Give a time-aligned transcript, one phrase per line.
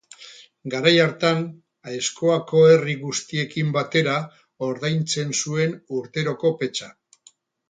[0.73, 1.43] Garai hartan,
[1.91, 4.17] Aezkoako herri guztiekin batera
[4.69, 6.91] ordaintzen zuen urteroko petxa.